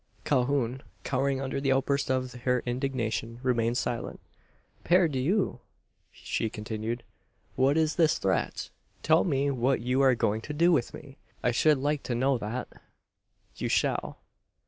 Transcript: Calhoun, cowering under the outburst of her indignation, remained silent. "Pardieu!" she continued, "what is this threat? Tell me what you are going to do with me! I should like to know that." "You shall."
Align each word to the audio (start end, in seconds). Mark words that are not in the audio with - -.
Calhoun, 0.25 0.81
cowering 1.03 1.39
under 1.39 1.61
the 1.61 1.71
outburst 1.71 2.09
of 2.09 2.33
her 2.33 2.63
indignation, 2.65 3.39
remained 3.43 3.77
silent. 3.77 4.19
"Pardieu!" 4.83 5.59
she 6.11 6.49
continued, 6.49 7.03
"what 7.55 7.77
is 7.77 7.97
this 7.97 8.17
threat? 8.17 8.71
Tell 9.03 9.23
me 9.23 9.51
what 9.51 9.79
you 9.79 10.01
are 10.01 10.15
going 10.15 10.41
to 10.41 10.53
do 10.53 10.71
with 10.71 10.91
me! 10.95 11.19
I 11.43 11.51
should 11.51 11.77
like 11.77 12.01
to 12.09 12.15
know 12.15 12.39
that." 12.39 12.69
"You 13.57 13.69
shall." 13.69 14.17